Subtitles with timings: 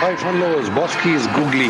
[0.00, 0.68] Hi fun lovers.
[0.70, 1.68] Bosky is googly.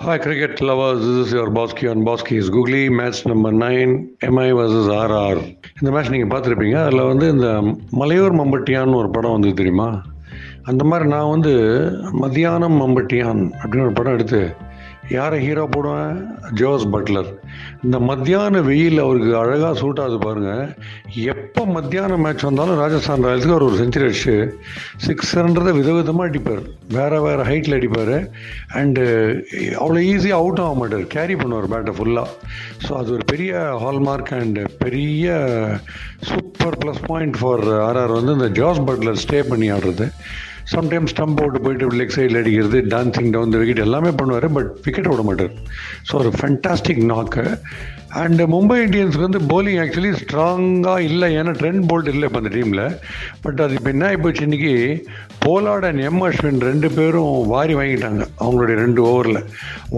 [0.00, 1.02] Hi, cricket lovers.
[1.02, 3.92] Is is your Bosky Bosky is is match Match nine
[4.28, 5.40] MI versus RR
[5.80, 7.48] இந்த match நீங்கள் பார்த்துருப்பீங்க அதில் வந்து இந்த
[8.00, 9.88] மலையூர் மம்பட்டியான்னு ஒரு படம் வந்து தெரியுமா
[10.66, 11.54] அந்த மாதிரி நான் வந்து
[12.24, 14.42] மதியானம் மம்பட்டியான் அப்படின்னு ஒரு படம் எடுத்து
[15.10, 16.16] யாரை ஹீரோ போடுவேன்?
[16.54, 17.28] ஜோஸ் பட்லர்
[17.84, 20.74] இந்த மத்தியான வெயில் அவருக்கு அழகாக சூட் ஆகுது பாருங்கள்
[21.32, 24.54] எப்போ மத்தியான மேட்ச் வந்தாலும் ராஜஸ்தான் ராயல்ஸுக்கு அவர் ஒரு செஞ்சுரி அடிச்சு
[25.06, 26.62] சிக்ஸ்ன்றதை விதவிதமாக அடிப்பார்.
[26.88, 28.30] வேறு வேறு ஹைட்டில் அடிப்பார்.
[28.80, 29.04] அண்டு
[29.52, 31.06] eh, அவ்வளோ ஈஸியாக அவுட் ஆக மாட்டார்.
[31.06, 32.28] கேரி பண்ணுவார் பேட்டை ஃபுல்லாக
[32.86, 33.52] ஸோ அது ஒரு பெரிய
[33.84, 35.36] ஹால்மார்க் அண்டு பெரிய
[36.20, 40.08] super plus point for RR வந்து இந்த ஜாஸ் பட்லர் ஸ்டே பண்ணி ஆடுறது.
[40.72, 45.10] சம்டைம்ஸ் ஸ்டம்ப் அவுட் போயிட்டு லெக் சைடில் அடிக்கிறது டான்சிங் டவுன் த விக்கெட் எல்லாமே பண்ணுவார் பட் விக்கெட்
[45.12, 45.52] விட மாட்டார்.
[46.08, 47.44] ஸோ ஒரு ஃபென்டாஸ்டிக் நாக்கு
[48.22, 52.82] அண்ட் மும்பை இந்தியன்ஸுக்கு வந்து போலிங் ஆக்சுவலி ஸ்ட்ராங்காக இல்லை ஏன்னா ட்ரெண்ட் போல்ட் இல்லை இப்போ அந்த டீமில்
[53.44, 54.74] பட் அது இப்போ என்ன ஆகிப்போச்சு இன்றைக்கி
[55.44, 59.40] போலாட் அண்ட் எம் அஸ்வின் ரெண்டு பேரும் வாரி வாங்கிட்டாங்க அவங்களுடைய ரெண்டு ஓவரில்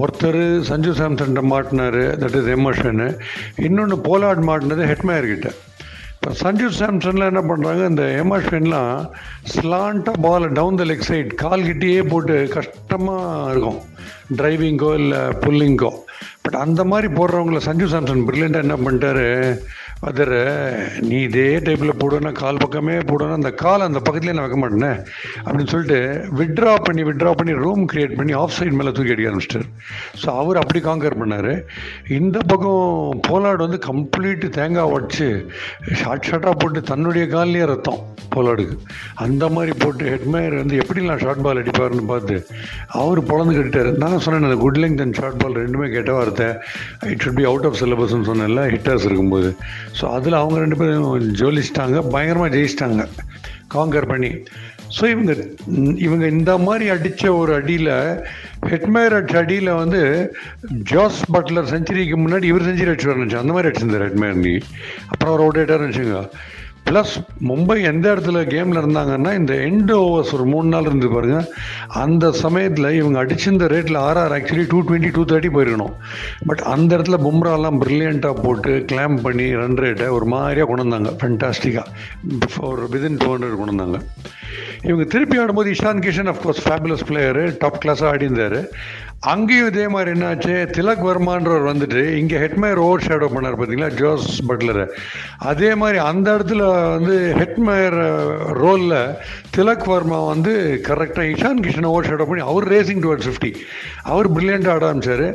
[0.03, 3.07] ஒருத்தர் சஞ்சு சாம்சன் மாட்டினார் தட் இஸ் எம் அஸ்வின்
[3.69, 5.51] இன்னொன்று போலாட் மாட்டினது ஹெட்மேயர் கிட்ட.
[6.35, 9.07] சஞ்சு சாம்சன்லாம் என்ன பண்ணுறாங்க இந்த எம்ஆர்ஸ்வின்லாம்
[9.55, 13.81] ஸ்லாண்டாக பாலை டவுன் த லெக் சைட் கால் கிட்டேயே போட்டு கஷ்டமாக இருக்கும்.
[14.39, 15.91] டிரைவிங்கோ இல்லை புல்லிங்கோ
[16.43, 19.29] பட் அந்த மாதிரி போடுறவங்கள சஞ்சு சாம்சன் பிரில்லியண்ட்டாக என்ன பண்ணிட்டாரு?
[20.05, 20.35] அதர்
[21.01, 24.91] நீ இதே டைப்பில் போடுவேன் கால் பக்கமே போடுவேன் அந்த கால் அந்த பக்கத்துலேயே நான் வைக்க மாட்டேனே?
[25.45, 25.99] அப்படின்னு சொல்லிட்டு
[26.41, 29.69] விட்ரா பண்ணி விட்ரா பண்ணி ரூம் கிரியேட் பண்ணி ஆஃப் சைட் மேலே தூக்கி அடிக்க ஆரம்பிச்சிட்டார்.
[30.23, 31.65] ஸோ அவர் அப்படி காங்கர் பண்ணார்.
[32.19, 35.29] இந்த பக்கம் போலாடு வந்து கம்ப்ளீட் தேங்காய் உடச்சி
[36.03, 38.77] ஷார்ட் ஷார்ட்டாக போட்டு தன்னுடைய கால்லேயே ரத்தம் போலாடுக்கு.
[39.15, 42.47] அந்த மாதிரி போட்டு ஹெட்மேயர் வந்து எப்படிலாம் ஷார்ட் பால் அடிப்பாருன்னு பார்த்து
[42.89, 43.91] அவர் பொழந்து கட்டிட்டார்.
[44.05, 46.49] நான் சொன்னேன் அந்த good length and short ball ரெண்டுமே கெட்ட வார்த்தை
[47.13, 49.57] it should be out of சிலபஸ்ன்னு சொன்னேன்ல ஹிட்டர்ஸ் இருக்கும்போது.
[49.99, 53.03] ஸோ அதில் அவங்க ரெண்டு பேரும் ஜோலிச்சிட்டாங்க பயங்கரமாக ஜெயிச்சிட்டாங்க.
[53.75, 54.31] காங்கர் பண்ணி.
[54.97, 55.33] ஸோ இவங்க
[56.07, 57.95] இவங்க இந்த மாதிரி அடித்த ஒரு அடியில்
[58.73, 60.03] ஹெட்மேயர் அடிச்ச அடியில் வந்து
[60.93, 63.45] ஜோஸ் பட்லர் செஞ்சுரிக்கு முன்னாடி இவர் செஞ்சுரி அடிச்சுவார் நினச்சேன்.
[63.45, 64.55] அந்த மாதிரி அடிச்சிருந்தார் ஹெட்மேர் நீ
[65.11, 66.21] அப்புறம் அவர் அவுட் இருந்துச்சுங்க வச்சுங்க
[66.89, 67.15] ப்ளஸ்
[67.49, 71.39] மும்பை எந்த இடத்துல கேமில் இருந்தாங்கன்னா இந்த எண்ட் ஓவர்ஸ் ஒரு மூணு நாள் இருந்து பாருங்க.
[72.03, 75.95] அந்த சமயத்தில் இவங்க அடிச்சிருந்த ரேட்டில் RR actually two twenty two thirty போயிருக்கணும்.
[76.47, 81.89] பட் அந்த இடத்துல பும்ராலாம் ப்ரில்லியண்ட்டாக போட்டு கிளாம் பண்ணி ரன் ரேட்டை ஒரு மாதிரியாக கொண்டு வந்தாங்க ஃபென்டாஸ்டிக்காக
[82.71, 84.01] ஒரு விதின் டூ ஹண்ட்ரட் கொண்டு வந்தாங்க
[84.83, 88.59] இவங்க திருப்பி ஆடும்போது Ishan Kishan of course fabulous player top கிளாஸாக ஆடிந்தார்
[89.33, 90.55] அங்கேயும் இதே மாதிரி என்னாச்சு?
[90.77, 94.85] திலக் வர்மான்றவர் வந்துட்டு இங்கே ஹெட்மேயர் ஓவர் ஷேடோ பண்ணார் பார்த்தீங்களா ஜோஸ் பட்லரை
[95.51, 97.99] அதே மாதிரி அந்த இடத்துல வந்து ஹெட்மேயர்
[98.63, 98.99] ரோலில்
[99.57, 100.53] திலக் வர்மா வந்து
[100.89, 103.53] கரெக்டாக இஷான் கிஷன் ஓவர் ஷேடோ பண்ணி அவர் ரேசிங் டுவர்ட்ஸ் ஃபிஃப்டி
[104.03, 105.27] அவர் பிரில்லியண்ட்டாக ஆட ஆரம்பிச்சார்.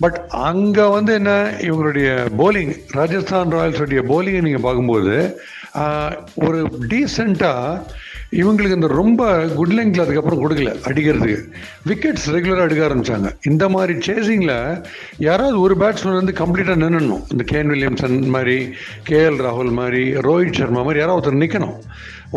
[0.00, 0.18] பட்
[0.50, 2.08] அங்கே வந்து என்ன இவங்களுடைய
[2.40, 5.16] போலிங் ராஜஸ்தான் ராயல்ஸுடைய போலிங்கை நீங்கள் பார்க்கும்போது
[6.46, 7.82] ஒரு டீசெண்டாக
[8.40, 9.22] இவங்களுக்கு இந்த ரொம்ப
[9.58, 11.38] குட் லெங்கில் அதுக்கப்புறம் கொடுக்கல அடிக்கிறதுக்கு.
[11.90, 14.56] விக்கெட்ஸ் ரெகுலராக எடுக்க ஆரம்பித்தாங்க இந்த மாதிரி சேசிங்கில்
[15.26, 17.24] யாராவது ஒரு பேட்ஸ்மேன் வந்து கம்ப்ளீட்டாக நின்னுடணும்.
[17.34, 18.56] இந்த கேன் வில்லியம்சன் மாதிரி
[19.10, 21.76] கேஎல் ராகுல் மாதிரி ரோஹித் சர்மா மாதிரி யாராவது ஒருத்தர் நிற்கணும்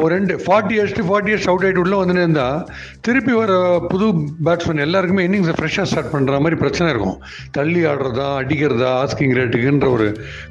[0.01, 2.57] ஒரு ரெண்டு forty years forty years out ஆகிட்டு உள்ளே வந்து இருந்தால்
[3.05, 3.51] திருப்பி வர
[3.91, 4.07] புது
[4.47, 7.17] பேட்ஸ்மேன் எல்லாருக்குமே இன்னிங்ஸை ஃப்ரெஷ்ஷாக ஸ்டார்ட் பண்ணுற மாதிரி பிரச்சனை இருக்கும்.
[7.57, 10.07] தள்ளி ஆடுறதா அடிக்கிறதா ஆஸ்கிங் ரேட்டுக்குன்ற ஒரு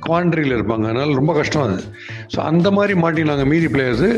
[0.07, 0.87] குவான்ட்ரியில் இருப்பாங்க.
[0.91, 1.79] அதனால் ரொம்ப கஷ்டம் அது.
[2.35, 4.11] ஸோ அந்த மாதிரி மாட்டினாங்க மீதி பிளேயர்ஸு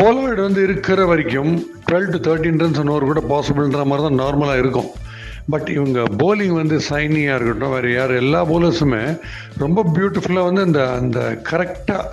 [0.00, 1.52] போலார்டு வந்து இருக்கிற வரைக்கும்
[1.88, 4.90] twelve to thirteen runs over கூட பாசிபிள்ன்ற மாதிரி தான் நார்மலாக இருக்கும்.
[5.52, 9.00] பட் இவங்க போலிங் வந்து சைனியாக இருக்கட்டும் வேறு யார் எல்லா போலர்ஸுமே
[9.58, 12.04] ரொம்ப பியூட்டிஃபுல்லாக வந்து இந்த அந்த கரெக்டாக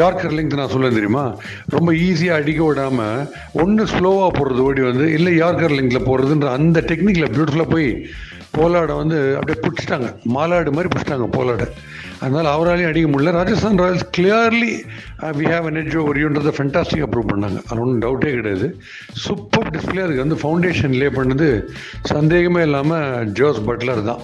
[0.00, 1.24] யார்கர் லெங்க் நான் சொல்ல தெரியுமா?
[1.76, 3.26] ரொம்ப ஈஸியாக அடிக்க விடாமல்
[3.64, 7.90] ஒன்று ஸ்லோவாக போடுறது ஓடி வந்து இல்லை யார்கர் லெங்கில் போடுறதுன்ற அந்த டெக்னிக்கில் பியூட்டிஃபுல்லாக போய்
[8.58, 10.08] போலாடை வந்து அப்படியே பிடிச்சிட்டாங்க.
[10.34, 11.66] மாலாடு மாதிரி பிடிச்சிட்டாங்க போலாடை.
[12.24, 13.32] அதனால் அவராலையும் அடிக்க முடியல.
[13.38, 14.72] Rajasthan Royals clearly
[15.38, 17.58] we have an edge ஓவரியுன்றதை fantastic approve பண்ணாங்க.
[17.68, 18.68] அது ஒன்றும் டவுட்டே கிடையாது.
[19.24, 21.48] சூப்பர் டிஸ்பிளே அதுக்கு வந்து ஃபவுண்டேஷன் லே பண்ணது
[22.12, 24.22] சந்தேகமே இல்லாமல் ஜோஸ் பட்லர் தான்.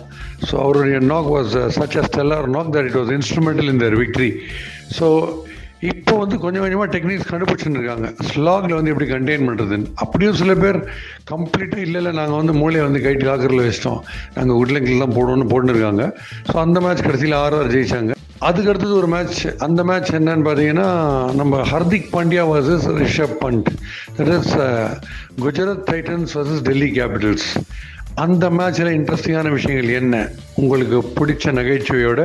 [0.48, 4.30] ஸோ அவருடைய knock was such a stellar knock that it was instrumental in their victory
[4.98, 5.08] so
[5.90, 10.78] இப்போ வந்து கொஞ்சம் கொஞ்சமாக டெக்னிக்ஸ் கண்டுபிடிச்சுன்னு இருக்காங்க ஸ்லாகில் வந்து எப்படி கண்டெயின் பண்ணுறதுன்னு அப்படியும் சில பேர்
[11.32, 14.00] கம்ப்ளீட்டாக இல்லை இல்லை நாங்கள் வந்து மூளையை வந்து கைட்டு காக்கரில் வச்சிட்டோம்.
[14.36, 16.04] நாங்கள் உட்லங்கில் தான் போடணும்னு போட்டுருக்காங்க
[16.50, 18.12] ஸோ அந்த மேட்ச் கடைசியில் ஆறு ஆறு ஜெயிச்சாங்க.
[18.48, 20.88] அதுக்கு அடுத்தது ஒரு மேட்ச் அந்த மேட்ச் என்னன்னு பார்த்தீங்கன்னா
[21.40, 23.68] நம்ம Hardik Pandya versus Rishabh Pant
[24.18, 24.54] that is
[25.44, 27.48] Gujarat Titans versus Delhi Capitals
[28.24, 30.16] அந்த மேட்ச்சில் இன்ட்ரெஸ்டிங்கான விஷயங்கள் என்ன?
[30.60, 32.20] உங்களுக்கு பிடிச்ச நகைச்சுவையோட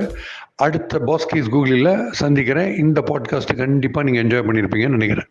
[0.66, 2.72] அடுத்த பாஸ்கீஸ் கூகுளில் சந்திக்கிறேன்.
[2.78, 5.30] இந்த பாட்காஸ்ட்டு கண்டிப்பாக நீங்கள் என்ஜாய் பண்ணியிருப்பீங்கன்னு நினைக்கிறேன்.